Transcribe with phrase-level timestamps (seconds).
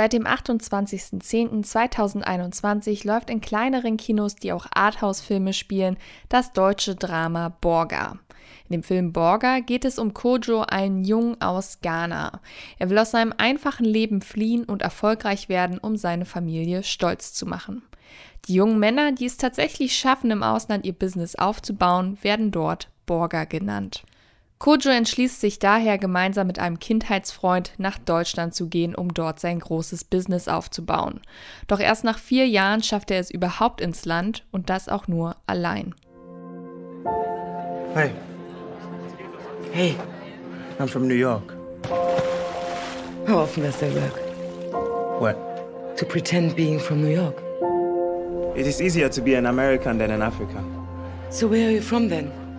[0.00, 5.98] Seit dem 28.10.2021 läuft in kleineren Kinos, die auch Arthouse-Filme spielen,
[6.30, 8.18] das deutsche Drama Borga.
[8.70, 12.40] In dem Film Borga geht es um Kojo, einen Jungen aus Ghana.
[12.78, 17.44] Er will aus seinem einfachen Leben fliehen und erfolgreich werden, um seine Familie stolz zu
[17.44, 17.82] machen.
[18.48, 23.44] Die jungen Männer, die es tatsächlich schaffen, im Ausland ihr Business aufzubauen, werden dort Borga
[23.44, 24.04] genannt.
[24.60, 29.58] Kojo entschließt sich daher, gemeinsam mit einem Kindheitsfreund nach Deutschland zu gehen, um dort sein
[29.58, 31.22] großes Business aufzubauen.
[31.66, 35.34] Doch erst nach vier Jahren schafft er es überhaupt ins Land und das auch nur
[35.46, 35.94] allein.
[37.94, 38.10] Hey.
[39.72, 39.96] Hey.
[40.78, 41.56] I'm from New York.
[43.26, 44.20] How often does that work?
[45.20, 45.36] What?
[45.96, 47.42] To pretend being from New York.
[48.54, 50.64] It is easier to be an American than an African.
[51.30, 52.49] So where are you from then?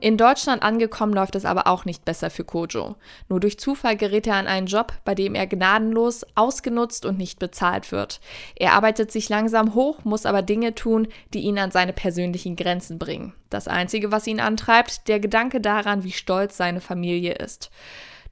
[0.00, 2.96] In Deutschland angekommen läuft es aber auch nicht besser für Kojo.
[3.28, 7.38] Nur durch Zufall gerät er an einen Job, bei dem er gnadenlos, ausgenutzt und nicht
[7.38, 8.20] bezahlt wird.
[8.56, 12.98] Er arbeitet sich langsam hoch, muss aber Dinge tun, die ihn an seine persönlichen Grenzen
[12.98, 13.34] bringen.
[13.50, 17.70] Das Einzige, was ihn antreibt, der Gedanke daran, wie stolz seine Familie ist.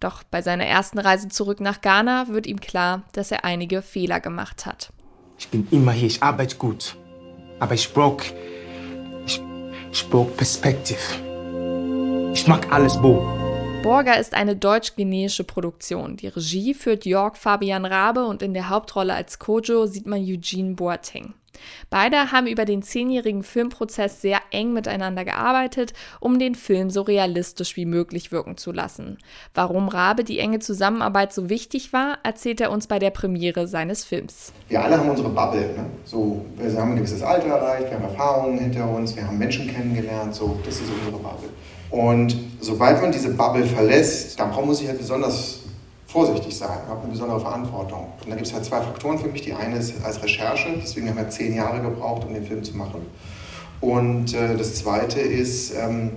[0.00, 4.20] Doch bei seiner ersten Reise zurück nach Ghana wird ihm klar, dass er einige Fehler
[4.20, 4.90] gemacht hat.
[5.38, 6.96] Ich bin immer hier, ich arbeite gut.
[7.60, 8.22] Aber ich brauch,
[9.26, 9.42] ich,
[9.92, 11.27] ich brauch Perspektive.
[12.38, 13.26] Ich mag alles Bo.
[13.82, 16.16] Borga ist eine deutsch-guineische Produktion.
[16.16, 20.76] Die Regie führt Jörg Fabian Rabe und in der Hauptrolle als Kojo sieht man Eugene
[20.76, 21.34] Boateng.
[21.90, 27.76] Beide haben über den zehnjährigen Filmprozess sehr eng miteinander gearbeitet, um den Film so realistisch
[27.76, 29.18] wie möglich wirken zu lassen.
[29.54, 34.04] Warum Rabe die enge Zusammenarbeit so wichtig war, erzählt er uns bei der Premiere seines
[34.04, 34.52] Films.
[34.68, 35.60] Wir alle haben unsere Bubble.
[35.60, 35.86] Ne?
[36.04, 39.68] So, wir haben ein gewisses Alter erreicht, wir haben Erfahrungen hinter uns, wir haben Menschen
[39.68, 40.34] kennengelernt.
[40.34, 41.48] So, das ist unsere Bubble.
[41.90, 45.60] Und sobald man diese Bubble verlässt, dann muss ich halt besonders
[46.08, 48.08] vorsichtig sein, habe eine besondere Verantwortung.
[48.22, 49.42] Und da gibt es halt zwei Faktoren für mich.
[49.42, 52.76] Die eine ist als Recherche, deswegen haben wir zehn Jahre gebraucht, um den Film zu
[52.76, 53.06] machen.
[53.80, 56.12] Und äh, das zweite ist, ähm,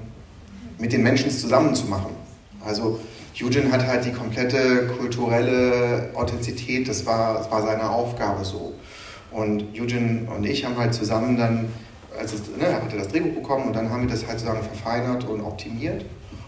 [0.80, 2.16] mit den Menschen zusammen zu machen.
[2.66, 2.99] Also
[3.39, 8.73] Eugene hat halt die komplette kulturelle Authentizität, das war, das war seine Aufgabe so.
[9.32, 11.70] Und Eugene und ich haben halt zusammen dann,
[12.17, 15.27] also ne, er hatte das Drehbuch bekommen und dann haben wir das halt sozusagen verfeinert
[15.27, 16.05] und optimiert.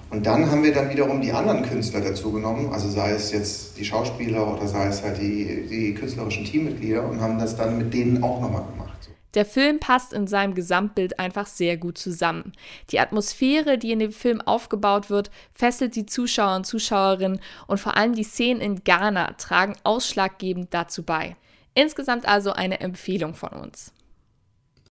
[0.10, 3.78] Und dann haben wir dann wiederum die anderen Künstler dazu genommen, also sei es jetzt
[3.78, 7.94] die Schauspieler oder sei es halt die, die künstlerischen Teammitglieder und haben das dann mit
[7.94, 8.94] denen auch nochmal gemacht.
[9.34, 12.54] Der Film passt in seinem Gesamtbild einfach sehr gut zusammen.
[12.92, 17.98] Die Atmosphäre, die in dem Film aufgebaut wird, fesselt die Zuschauer und Zuschauerinnen und vor
[17.98, 21.36] allem die Szenen in Ghana tragen ausschlaggebend dazu bei.
[21.74, 23.92] Insgesamt also eine Empfehlung von uns.